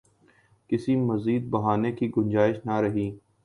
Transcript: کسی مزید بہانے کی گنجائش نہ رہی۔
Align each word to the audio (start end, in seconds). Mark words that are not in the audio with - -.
کسی 0.69 0.95
مزید 0.95 1.49
بہانے 1.49 1.91
کی 1.91 2.11
گنجائش 2.17 2.57
نہ 2.65 2.79
رہی۔ 2.81 3.09